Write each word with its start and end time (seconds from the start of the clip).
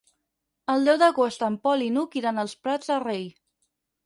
El 0.75 0.87
deu 0.87 0.97
d'agost 1.03 1.45
en 1.49 1.57
Pol 1.67 1.83
i 1.89 1.91
n'Hug 1.99 2.19
iran 2.23 2.45
als 2.45 2.57
Prats 2.65 2.91
de 2.95 2.99
Rei. 3.05 3.23